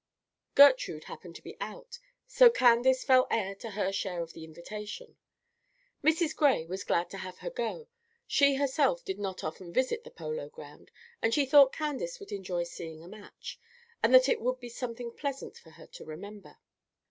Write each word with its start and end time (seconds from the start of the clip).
Gertrude 0.55 1.03
happened 1.03 1.35
to 1.35 1.43
be 1.43 1.55
out; 1.61 1.99
so 2.25 2.49
Candace 2.49 3.03
fell 3.03 3.27
heir 3.29 3.53
to 3.53 3.69
her 3.69 3.91
share 3.91 4.23
of 4.23 4.33
the 4.33 4.43
invitation. 4.43 5.15
Mrs. 6.03 6.35
Gray 6.35 6.65
was 6.65 6.83
glad 6.83 7.11
to 7.11 7.19
have 7.19 7.37
her 7.37 7.51
go. 7.51 7.87
She 8.25 8.55
herself 8.55 9.05
did 9.05 9.19
not 9.19 9.43
often 9.43 9.71
visit 9.71 10.03
the 10.03 10.09
Polo 10.09 10.49
Ground, 10.49 10.89
and 11.21 11.35
she 11.35 11.45
thought 11.45 11.71
Candace 11.71 12.19
would 12.19 12.31
enjoy 12.31 12.63
seeing 12.63 13.03
a 13.03 13.07
match, 13.07 13.59
and 14.01 14.11
that 14.11 14.27
it 14.27 14.41
would 14.41 14.59
be 14.59 14.69
something 14.69 15.11
pleasant 15.11 15.57
for 15.59 15.69
her 15.69 15.85
to 15.85 16.03
remember. 16.05 16.57